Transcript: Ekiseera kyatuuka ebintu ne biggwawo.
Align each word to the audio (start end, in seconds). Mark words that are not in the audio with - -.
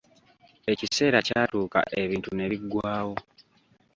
Ekiseera 0.71 1.19
kyatuuka 1.27 1.79
ebintu 2.01 2.29
ne 2.33 2.45
biggwawo. 2.51 3.15